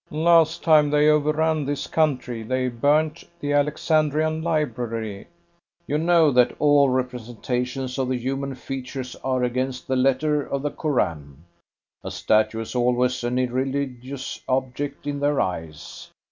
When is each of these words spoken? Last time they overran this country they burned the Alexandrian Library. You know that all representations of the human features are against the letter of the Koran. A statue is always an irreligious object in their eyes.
Last 0.09 0.63
time 0.63 0.89
they 0.89 1.09
overran 1.09 1.63
this 1.63 1.85
country 1.85 2.41
they 2.41 2.69
burned 2.69 3.23
the 3.39 3.53
Alexandrian 3.53 4.41
Library. 4.41 5.27
You 5.85 5.99
know 5.99 6.31
that 6.31 6.55
all 6.57 6.89
representations 6.89 7.99
of 7.99 8.07
the 8.09 8.17
human 8.17 8.55
features 8.55 9.15
are 9.23 9.43
against 9.43 9.87
the 9.87 9.95
letter 9.95 10.41
of 10.41 10.63
the 10.63 10.71
Koran. 10.71 11.43
A 12.03 12.09
statue 12.09 12.61
is 12.61 12.73
always 12.73 13.23
an 13.23 13.37
irreligious 13.37 14.41
object 14.47 15.05
in 15.05 15.19
their 15.19 15.39
eyes. 15.39 16.09